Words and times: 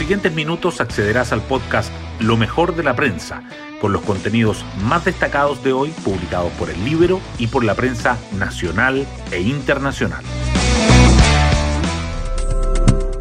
siguientes 0.00 0.32
minutos 0.32 0.80
accederás 0.80 1.30
al 1.30 1.42
podcast 1.42 1.92
Lo 2.20 2.38
mejor 2.38 2.74
de 2.74 2.82
la 2.82 2.96
prensa, 2.96 3.42
con 3.82 3.92
los 3.92 4.00
contenidos 4.00 4.64
más 4.82 5.04
destacados 5.04 5.62
de 5.62 5.74
hoy 5.74 5.90
publicados 5.90 6.50
por 6.52 6.70
el 6.70 6.82
libro 6.86 7.20
y 7.36 7.48
por 7.48 7.64
la 7.64 7.74
prensa 7.74 8.16
nacional 8.38 9.06
e 9.30 9.42
internacional. 9.42 10.24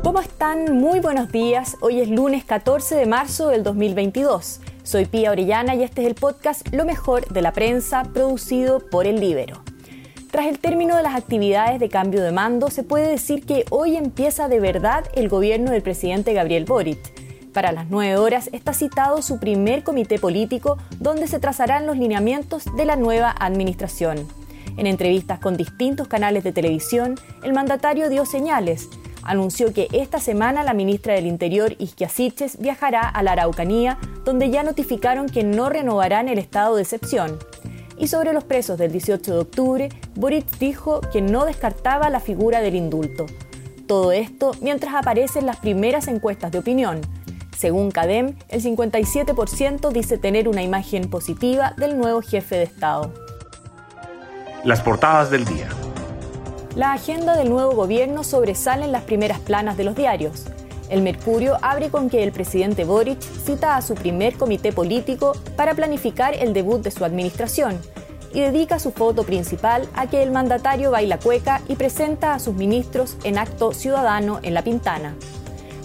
¿Cómo 0.02 0.22
están? 0.22 0.78
Muy 0.78 1.02
buenos 1.02 1.34
días. 1.34 1.76
Hoy 1.82 2.00
es 2.00 2.10
lunes 2.10 2.46
14 2.46 2.96
de 2.96 3.08
marzo 3.08 3.50
del 3.50 3.64
2022. 3.64 4.62
Soy 4.84 5.04
Pía 5.04 5.32
Orellana 5.32 5.76
y 5.76 5.84
este 5.84 6.04
es 6.04 6.08
el 6.08 6.16
podcast 6.16 6.66
Lo 6.74 6.86
mejor 6.86 7.28
de 7.28 7.42
la 7.42 7.52
prensa 7.52 8.04
producido 8.14 8.80
por 8.80 9.06
el 9.06 9.20
Libero. 9.20 9.69
Tras 10.32 10.46
el 10.46 10.60
término 10.60 10.96
de 10.96 11.02
las 11.02 11.16
actividades 11.16 11.80
de 11.80 11.90
cambio 11.90 12.22
de 12.22 12.32
mando, 12.32 12.70
se 12.70 12.84
puede 12.84 13.08
decir 13.08 13.48
que 13.48 13.66
hoy 13.72 13.96
empieza 13.96 14.48
de 14.48 14.60
verdad 14.60 15.06
el 15.16 15.28
gobierno 15.28 15.72
del 15.72 15.82
presidente 15.82 16.34
Gabriel 16.34 16.66
Boric. 16.66 17.00
Para 17.52 17.72
las 17.72 17.90
9 17.90 18.18
horas 18.18 18.48
está 18.54 18.74
citado 18.74 19.24
su 19.24 19.40
primer 19.40 19.84
comité 19.84 20.20
político 20.20 20.78
donde 21.00 21.28
se 21.28 21.40
trazarán 21.40 21.88
los 21.88 21.98
lineamientos 21.98 22.66
de 22.78 22.86
la 22.86 22.96
nueva 22.96 23.36
administración. 23.40 24.28
En 24.78 24.86
entrevistas 24.86 25.40
con 25.40 25.58
distintos 25.58 26.08
canales 26.08 26.44
de 26.44 26.52
televisión, 26.52 27.16
el 27.44 27.54
mandatario 27.54 28.08
dio 28.08 28.24
señales. 28.24 28.88
Anunció 29.24 29.74
que 29.74 29.88
esta 29.94 30.20
semana 30.20 30.64
la 30.64 30.76
ministra 30.76 31.16
del 31.16 31.26
Interior, 31.26 31.76
Isquia 31.80 32.10
viajará 32.60 33.02
a 33.02 33.24
la 33.24 33.32
Araucanía, 33.32 33.98
donde 34.26 34.52
ya 34.52 34.62
notificaron 34.62 35.28
que 35.28 35.44
no 35.44 35.70
renovarán 35.70 36.30
el 36.30 36.38
estado 36.38 36.76
de 36.76 36.84
excepción. 36.84 37.40
Y 38.00 38.08
sobre 38.08 38.32
los 38.32 38.46
presos 38.46 38.78
del 38.78 38.94
18 38.94 39.34
de 39.34 39.40
octubre, 39.40 39.90
Boric 40.16 40.58
dijo 40.58 41.02
que 41.02 41.22
no 41.22 41.46
descartaba 41.46 42.10
la 42.10 42.22
figura 42.22 42.62
del 42.62 42.76
indulto. 42.76 43.26
Todo 43.88 44.14
esto 44.14 44.54
mientras 44.62 44.96
aparecen 44.96 45.46
las 45.46 45.58
primeras 45.58 46.08
encuestas 46.08 46.52
de 46.52 46.60
opinión. 46.60 47.02
Según 47.58 47.92
CADEM, 47.92 48.38
el 48.48 48.64
57% 48.64 49.92
dice 49.92 50.18
tener 50.18 50.48
una 50.48 50.64
imagen 50.64 51.10
positiva 51.10 51.74
del 51.76 51.98
nuevo 51.98 52.22
jefe 52.22 52.56
de 52.56 52.64
Estado. 52.64 53.14
Las 54.64 54.82
portadas 54.82 55.30
del 55.30 55.44
día. 55.44 55.68
La 56.76 56.94
agenda 56.94 57.36
del 57.36 57.50
nuevo 57.50 57.72
gobierno 57.72 58.24
sobresale 58.24 58.86
en 58.86 58.94
las 58.94 59.04
primeras 59.04 59.40
planas 59.40 59.76
de 59.76 59.84
los 59.84 59.96
diarios. 59.96 60.46
El 60.90 61.04
Mercurio 61.04 61.58
abre 61.62 61.90
con 61.90 62.10
que 62.10 62.24
el 62.24 62.32
presidente 62.32 62.84
Boric 62.84 63.22
cita 63.22 63.76
a 63.76 63.82
su 63.82 63.94
primer 63.94 64.36
comité 64.36 64.72
político 64.72 65.34
para 65.56 65.76
planificar 65.76 66.34
el 66.34 66.52
debut 66.52 66.82
de 66.82 66.92
su 66.92 67.06
administración 67.06 67.80
y 68.34 68.42
dedica 68.42 68.80
su 68.80 68.92
foto 68.92 69.24
principal 69.24 69.88
a 69.96 70.08
que 70.08 70.24
el 70.24 70.32
mandatario 70.32 70.92
baila 70.92 71.20
cueca 71.20 71.62
y 71.68 71.76
presenta 71.76 72.34
a 72.34 72.40
sus 72.40 72.56
ministros 72.56 73.18
en 73.24 73.38
acto 73.38 73.74
ciudadano 73.74 74.40
en 74.42 74.54
La 74.54 74.64
Pintana. 74.64 75.16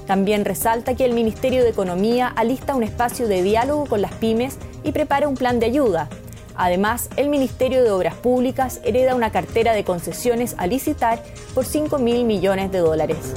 También 0.07 0.45
resalta 0.45 0.95
que 0.95 1.05
el 1.05 1.13
Ministerio 1.13 1.63
de 1.63 1.71
Economía 1.71 2.29
alista 2.29 2.75
un 2.75 2.83
espacio 2.83 3.29
de 3.29 3.43
diálogo 3.43 3.87
con 3.87 4.03
las 4.03 4.13
pymes 4.13 4.59
y 4.85 4.93
prepara 4.93 5.29
un 5.29 5.35
plan 5.35 5.61
de 5.61 5.67
ayuda. 5.67 6.09
Además, 6.57 7.09
el 7.17 7.31
Ministerio 7.31 7.83
de 7.83 7.91
Obras 7.91 8.15
Públicas 8.15 8.81
hereda 8.85 9.15
una 9.15 9.33
cartera 9.33 9.73
de 9.73 9.85
concesiones 9.85 10.55
a 10.59 10.67
licitar 10.67 11.23
por 11.55 11.65
5 11.65 11.99
mil 11.99 12.25
millones 12.25 12.71
de 12.71 12.79
dólares. 12.79 13.35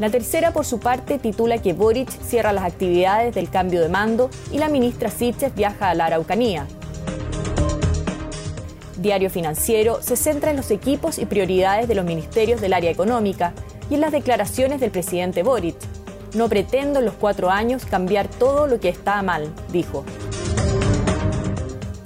La 0.00 0.08
tercera, 0.08 0.50
por 0.54 0.64
su 0.64 0.80
parte, 0.80 1.18
titula 1.18 1.58
que 1.58 1.74
Boric 1.74 2.08
cierra 2.08 2.54
las 2.54 2.64
actividades 2.64 3.34
del 3.34 3.50
cambio 3.50 3.82
de 3.82 3.90
mando 3.90 4.30
y 4.50 4.56
la 4.56 4.70
ministra 4.70 5.10
Siches 5.10 5.54
viaja 5.54 5.90
a 5.90 5.94
la 5.94 6.06
Araucanía. 6.06 6.66
Diario 8.96 9.28
Financiero 9.28 10.00
se 10.00 10.16
centra 10.16 10.52
en 10.52 10.56
los 10.56 10.70
equipos 10.70 11.18
y 11.18 11.26
prioridades 11.26 11.86
de 11.86 11.94
los 11.94 12.06
ministerios 12.06 12.62
del 12.62 12.72
área 12.72 12.90
económica 12.90 13.52
y 13.90 13.96
en 13.96 14.00
las 14.00 14.12
declaraciones 14.12 14.80
del 14.80 14.90
presidente 14.90 15.42
Boric. 15.42 15.76
No 16.34 16.48
pretendo 16.48 17.00
en 17.00 17.04
los 17.04 17.14
cuatro 17.14 17.50
años 17.50 17.84
cambiar 17.84 18.26
todo 18.26 18.66
lo 18.66 18.80
que 18.80 18.88
está 18.88 19.20
mal, 19.20 19.52
dijo. 19.70 20.06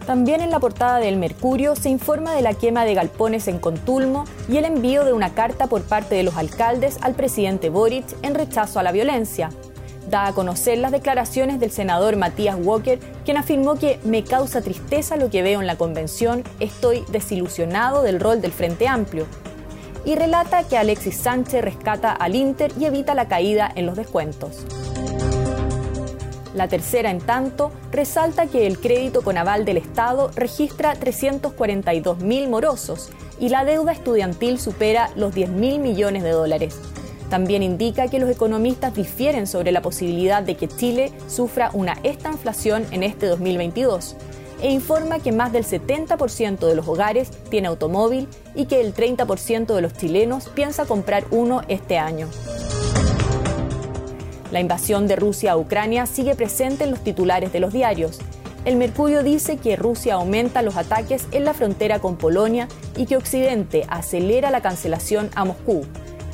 También 0.06 0.42
en 0.42 0.50
la 0.50 0.60
portada 0.60 0.98
del 0.98 1.16
Mercurio 1.16 1.74
se 1.76 1.88
informa 1.88 2.34
de 2.34 2.42
la 2.42 2.52
quema 2.52 2.84
de 2.84 2.92
galpones 2.92 3.48
en 3.48 3.58
Contulmo 3.58 4.24
y 4.50 4.58
el 4.58 4.66
envío 4.66 5.04
de 5.04 5.14
una 5.14 5.32
carta 5.32 5.66
por 5.66 5.82
parte 5.82 6.14
de 6.14 6.22
los 6.22 6.36
alcaldes 6.36 6.98
al 7.00 7.14
presidente 7.14 7.70
Boric 7.70 8.04
en 8.22 8.34
rechazo 8.34 8.78
a 8.78 8.82
la 8.82 8.92
violencia. 8.92 9.48
Da 10.10 10.26
a 10.26 10.32
conocer 10.34 10.76
las 10.76 10.92
declaraciones 10.92 11.58
del 11.58 11.70
senador 11.70 12.16
Matías 12.16 12.56
Walker, 12.60 12.98
quien 13.24 13.38
afirmó 13.38 13.76
que 13.76 13.98
me 14.04 14.22
causa 14.22 14.60
tristeza 14.60 15.16
lo 15.16 15.30
que 15.30 15.42
veo 15.42 15.62
en 15.62 15.66
la 15.66 15.76
convención, 15.76 16.44
estoy 16.60 17.02
desilusionado 17.08 18.02
del 18.02 18.20
rol 18.20 18.42
del 18.42 18.52
Frente 18.52 18.86
Amplio. 18.86 19.26
Y 20.04 20.16
relata 20.16 20.64
que 20.64 20.76
Alexis 20.76 21.16
Sánchez 21.16 21.64
rescata 21.64 22.12
al 22.12 22.36
Inter 22.36 22.70
y 22.78 22.84
evita 22.84 23.14
la 23.14 23.26
caída 23.26 23.72
en 23.74 23.86
los 23.86 23.96
descuentos. 23.96 24.66
La 26.54 26.68
tercera, 26.68 27.10
en 27.10 27.18
tanto, 27.18 27.72
resalta 27.90 28.46
que 28.46 28.66
el 28.66 28.78
crédito 28.78 29.22
con 29.22 29.36
aval 29.36 29.64
del 29.64 29.76
Estado 29.76 30.30
registra 30.36 30.94
342 30.94 32.20
mil 32.20 32.48
morosos 32.48 33.10
y 33.40 33.48
la 33.48 33.64
deuda 33.64 33.92
estudiantil 33.92 34.60
supera 34.60 35.10
los 35.16 35.34
10 35.34 35.50
mil 35.50 35.80
millones 35.80 36.22
de 36.22 36.30
dólares. 36.30 36.78
También 37.28 37.64
indica 37.64 38.06
que 38.06 38.20
los 38.20 38.30
economistas 38.30 38.94
difieren 38.94 39.48
sobre 39.48 39.72
la 39.72 39.82
posibilidad 39.82 40.42
de 40.42 40.56
que 40.56 40.68
Chile 40.68 41.12
sufra 41.26 41.70
una 41.72 41.98
estanflación 42.04 42.86
en 42.92 43.02
este 43.02 43.26
2022 43.26 44.14
e 44.62 44.70
informa 44.70 45.18
que 45.18 45.32
más 45.32 45.52
del 45.52 45.64
70% 45.64 46.66
de 46.66 46.76
los 46.76 46.86
hogares 46.86 47.30
tiene 47.50 47.68
automóvil 47.68 48.28
y 48.54 48.66
que 48.66 48.80
el 48.80 48.94
30% 48.94 49.74
de 49.74 49.82
los 49.82 49.94
chilenos 49.94 50.48
piensa 50.48 50.86
comprar 50.86 51.24
uno 51.32 51.62
este 51.66 51.98
año. 51.98 52.28
La 54.54 54.60
invasión 54.60 55.08
de 55.08 55.16
Rusia 55.16 55.50
a 55.50 55.56
Ucrania 55.56 56.06
sigue 56.06 56.36
presente 56.36 56.84
en 56.84 56.92
los 56.92 57.00
titulares 57.00 57.52
de 57.52 57.58
los 57.58 57.72
diarios. 57.72 58.20
El 58.64 58.76
Mercurio 58.76 59.24
dice 59.24 59.56
que 59.56 59.74
Rusia 59.74 60.14
aumenta 60.14 60.62
los 60.62 60.76
ataques 60.76 61.26
en 61.32 61.44
la 61.44 61.54
frontera 61.54 61.98
con 61.98 62.14
Polonia 62.14 62.68
y 62.96 63.06
que 63.06 63.16
Occidente 63.16 63.84
acelera 63.88 64.52
la 64.52 64.62
cancelación 64.62 65.28
a 65.34 65.44
Moscú, 65.44 65.84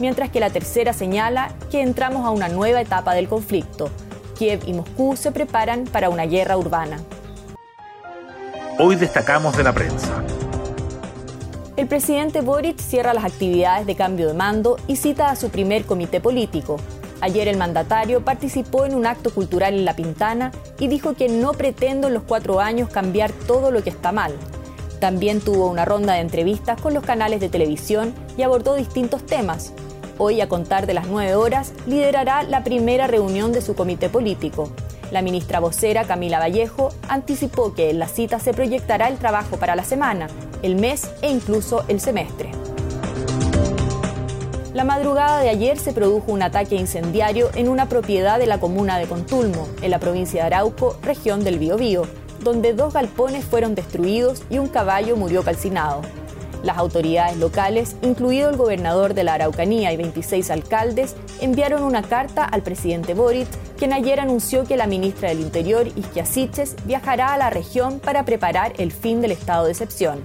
mientras 0.01 0.29
que 0.29 0.39
la 0.39 0.51
tercera 0.51 0.93
señala 0.93 1.55
que 1.71 1.81
entramos 1.81 2.27
a 2.27 2.31
una 2.31 2.51
nueva 2.51 2.83
etapa 2.83 3.15
del 3.15 3.27
conflicto. 3.27 3.89
Kiev 4.37 4.65
y 4.67 4.75
Moscú 4.75 5.17
se 5.17 5.33
preparan 5.33 5.85
para 5.85 6.11
una 6.11 6.27
guerra 6.27 6.59
urbana. 6.59 6.99
Hoy 8.79 8.97
destacamos 8.97 9.57
de 9.57 9.65
la 9.65 9.73
prensa. 9.73 10.23
El 11.79 11.89
presidente 11.89 12.43
Boric 12.43 12.79
cierra 12.81 13.15
las 13.15 13.25
actividades 13.25 13.87
de 13.87 13.97
cambio 13.97 14.29
de 14.29 14.35
mando 14.35 14.77
y 14.87 14.97
cita 14.97 15.31
a 15.31 15.37
su 15.37 15.49
primer 15.49 15.87
comité 15.87 16.21
político, 16.21 16.77
Ayer 17.21 17.49
el 17.49 17.59
mandatario 17.59 18.25
participó 18.25 18.87
en 18.87 18.95
un 18.95 19.07
acto 19.07 19.31
cultural 19.31 19.75
en 19.75 19.85
La 19.85 19.95
Pintana 19.95 20.53
y 20.79 20.89
dijo 20.89 21.15
que 21.15 21.29
no 21.29 21.53
pretendo 21.53 22.09
en 22.09 22.15
los 22.15 22.23
cuatro 22.23 22.61
años 22.61 22.89
cambiar 22.89 23.31
todo 23.33 23.71
lo 23.71 23.83
que 23.83 23.91
está 23.91 24.11
mal. 24.11 24.33
También 25.01 25.41
tuvo 25.41 25.67
una 25.67 25.85
ronda 25.85 26.15
de 26.15 26.21
entrevistas 26.21 26.81
con 26.81 26.95
los 26.95 27.05
canales 27.05 27.41
de 27.41 27.49
televisión 27.49 28.15
y 28.37 28.43
abordó 28.43 28.75
distintos 28.75 29.25
temas. 29.25 29.73
Hoy, 30.19 30.41
a 30.41 30.49
contar 30.49 30.87
de 30.87 30.95
las 30.95 31.07
nueve 31.09 31.35
horas, 31.35 31.73
liderará 31.87 32.43
la 32.43 32.63
primera 32.63 33.07
reunión 33.07 33.53
de 33.53 33.63
su 33.63 33.75
comité 33.75 34.11
político. 34.11 34.71
La 35.11 35.23
ministra 35.23 35.61
vocera 35.61 36.05
Camila 36.05 36.39
Vallejo 36.39 36.91
anticipó 37.09 37.75
que 37.75 37.91
en 37.91 37.99
la 37.99 38.09
cita 38.09 38.39
se 38.39 38.53
proyectará 38.53 39.09
el 39.09 39.19
trabajo 39.19 39.57
para 39.57 39.75
la 39.75 39.85
semana, 39.85 40.29
el 40.63 40.77
mes 40.77 41.11
e 41.23 41.31
incluso 41.31 41.85
el 41.89 42.01
semestre. 42.01 42.53
La 44.73 44.85
madrugada 44.85 45.41
de 45.41 45.49
ayer 45.49 45.81
se 45.81 45.93
produjo 45.93 46.31
un 46.31 46.45
ataque 46.45 46.77
incendiario 46.77 47.51
en 47.57 47.69
una 47.69 47.89
propiedad 47.89 48.39
de 48.39 48.47
la 48.47 48.61
comuna 48.61 48.99
de 48.99 49.09
Contulmo, 49.09 49.67
en 49.83 49.91
la 49.91 49.99
provincia 49.99 50.43
de 50.43 50.47
Arauco, 50.47 50.97
región 51.03 51.43
del 51.43 51.59
Biobío, 51.59 52.03
donde 52.45 52.73
dos 52.73 52.95
galpones 52.95 53.45
fueron 53.45 53.75
destruidos 53.75 54.43
y 54.49 54.59
un 54.59 54.69
caballo 54.69 55.17
murió 55.17 55.43
calcinado. 55.43 56.03
Las 56.63 56.79
autoridades 56.79 57.37
locales, 57.37 57.97
incluido 58.03 58.49
el 58.49 58.57
gobernador 58.57 59.15
de 59.15 59.25
la 59.25 59.35
Araucanía 59.35 59.93
y 59.93 59.97
26 59.97 60.49
alcaldes, 60.53 61.17
enviaron 61.41 61.83
una 61.83 62.03
carta 62.03 62.45
al 62.45 62.63
presidente 62.63 63.15
Boric, 63.15 63.49
quien 63.77 63.93
ayer 63.93 64.21
anunció 64.21 64.63
que 64.63 64.77
la 64.77 64.87
ministra 64.87 65.31
del 65.31 65.41
Interior, 65.41 65.89
Isquia 65.97 66.25
viajará 66.85 67.33
a 67.33 67.39
la 67.39 67.51
región 67.51 67.99
para 67.99 68.25
preparar 68.25 68.75
el 68.79 68.93
fin 68.93 69.21
del 69.21 69.33
estado 69.33 69.65
de 69.65 69.73
excepción. 69.73 70.23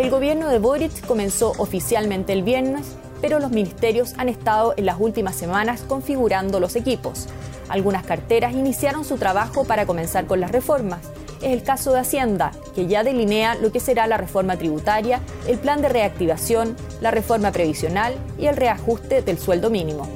El 0.00 0.08
gobierno 0.08 0.48
de 0.48 0.58
Boric 0.58 1.04
comenzó 1.04 1.52
oficialmente 1.58 2.32
el 2.32 2.42
viernes, 2.42 2.96
pero 3.20 3.38
los 3.38 3.50
ministerios 3.50 4.14
han 4.16 4.30
estado 4.30 4.72
en 4.78 4.86
las 4.86 4.96
últimas 4.98 5.36
semanas 5.36 5.82
configurando 5.86 6.58
los 6.58 6.74
equipos. 6.74 7.26
Algunas 7.68 8.06
carteras 8.06 8.54
iniciaron 8.54 9.04
su 9.04 9.18
trabajo 9.18 9.64
para 9.64 9.84
comenzar 9.84 10.24
con 10.24 10.40
las 10.40 10.52
reformas. 10.52 11.00
Es 11.42 11.52
el 11.52 11.62
caso 11.62 11.92
de 11.92 12.00
Hacienda, 12.00 12.52
que 12.74 12.86
ya 12.86 13.04
delinea 13.04 13.56
lo 13.56 13.72
que 13.72 13.78
será 13.78 14.06
la 14.06 14.16
reforma 14.16 14.56
tributaria, 14.56 15.20
el 15.46 15.58
plan 15.58 15.82
de 15.82 15.90
reactivación, 15.90 16.76
la 17.02 17.10
reforma 17.10 17.52
previsional 17.52 18.14
y 18.38 18.46
el 18.46 18.56
reajuste 18.56 19.20
del 19.20 19.38
sueldo 19.38 19.68
mínimo. 19.68 20.08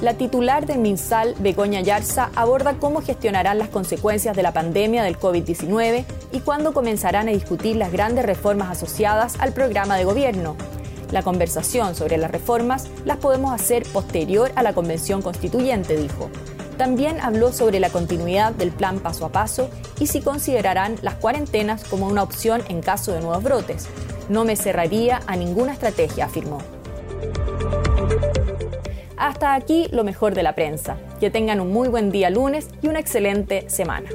La 0.00 0.14
titular 0.14 0.64
del 0.64 0.78
MinSal, 0.78 1.34
Begoña 1.40 1.82
Yarza, 1.82 2.30
aborda 2.34 2.78
cómo 2.78 3.02
gestionarán 3.02 3.58
las 3.58 3.68
consecuencias 3.68 4.34
de 4.34 4.42
la 4.42 4.54
pandemia 4.54 5.02
del 5.02 5.18
COVID-19 5.18 6.06
y 6.32 6.40
cuándo 6.40 6.72
comenzarán 6.72 7.28
a 7.28 7.32
discutir 7.32 7.76
las 7.76 7.92
grandes 7.92 8.24
reformas 8.24 8.70
asociadas 8.70 9.36
al 9.38 9.52
programa 9.52 9.98
de 9.98 10.04
gobierno. 10.04 10.56
La 11.10 11.22
conversación 11.22 11.94
sobre 11.94 12.16
las 12.16 12.30
reformas 12.30 12.88
las 13.04 13.18
podemos 13.18 13.52
hacer 13.52 13.82
posterior 13.92 14.50
a 14.54 14.62
la 14.62 14.72
convención 14.72 15.20
constituyente, 15.20 15.98
dijo. 15.98 16.30
También 16.78 17.20
habló 17.20 17.52
sobre 17.52 17.78
la 17.78 17.90
continuidad 17.90 18.52
del 18.52 18.70
plan 18.70 19.00
paso 19.00 19.26
a 19.26 19.28
paso 19.28 19.68
y 19.98 20.06
si 20.06 20.22
considerarán 20.22 20.96
las 21.02 21.16
cuarentenas 21.16 21.84
como 21.84 22.06
una 22.06 22.22
opción 22.22 22.62
en 22.68 22.80
caso 22.80 23.12
de 23.12 23.20
nuevos 23.20 23.42
brotes. 23.42 23.86
No 24.30 24.46
me 24.46 24.56
cerraría 24.56 25.20
a 25.26 25.36
ninguna 25.36 25.74
estrategia, 25.74 26.24
afirmó. 26.24 26.79
Hasta 29.20 29.54
aquí 29.54 29.86
lo 29.92 30.02
mejor 30.02 30.34
de 30.34 30.42
la 30.42 30.54
prensa. 30.54 30.96
Que 31.20 31.28
tengan 31.28 31.60
un 31.60 31.70
muy 31.70 31.88
buen 31.88 32.10
día 32.10 32.30
lunes 32.30 32.70
y 32.80 32.88
una 32.88 33.00
excelente 33.00 33.68
semana. 33.68 34.08